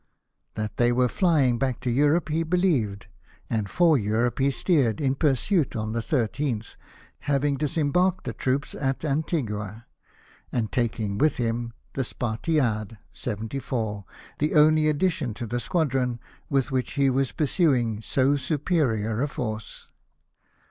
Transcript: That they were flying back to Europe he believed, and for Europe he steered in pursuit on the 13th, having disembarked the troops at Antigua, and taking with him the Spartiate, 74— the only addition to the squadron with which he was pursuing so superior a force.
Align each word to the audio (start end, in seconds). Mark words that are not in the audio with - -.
That 0.55 0.77
they 0.77 0.91
were 0.91 1.07
flying 1.07 1.59
back 1.59 1.79
to 1.81 1.91
Europe 1.91 2.29
he 2.29 2.41
believed, 2.41 3.05
and 3.51 3.69
for 3.69 3.99
Europe 3.99 4.39
he 4.39 4.49
steered 4.49 4.99
in 4.99 5.13
pursuit 5.13 5.75
on 5.75 5.93
the 5.93 5.99
13th, 5.99 6.75
having 7.19 7.55
disembarked 7.55 8.23
the 8.23 8.33
troops 8.33 8.73
at 8.73 9.05
Antigua, 9.05 9.85
and 10.51 10.71
taking 10.71 11.19
with 11.19 11.37
him 11.37 11.73
the 11.93 12.03
Spartiate, 12.03 12.97
74— 13.13 14.03
the 14.39 14.55
only 14.55 14.87
addition 14.89 15.35
to 15.35 15.45
the 15.45 15.59
squadron 15.59 16.19
with 16.49 16.71
which 16.71 16.93
he 16.93 17.07
was 17.11 17.31
pursuing 17.31 18.01
so 18.01 18.35
superior 18.35 19.21
a 19.21 19.27
force. 19.27 19.87